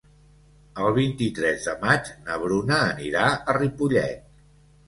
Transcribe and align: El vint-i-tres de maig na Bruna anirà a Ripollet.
El 0.85 0.95
vint-i-tres 0.95 1.67
de 1.69 1.75
maig 1.83 2.09
na 2.31 2.39
Bruna 2.47 2.81
anirà 2.95 3.29
a 3.47 3.59
Ripollet. 3.63 4.29